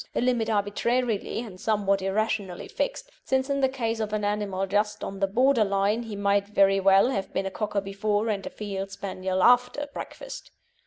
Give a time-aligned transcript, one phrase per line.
[0.15, 5.03] a limit arbitrarily and somewhat irrationally fixed, since in the case of an animal just
[5.03, 8.49] on the border line he might very well have been a Cocker before and a
[8.49, 10.49] Field Spaniel after breakfast.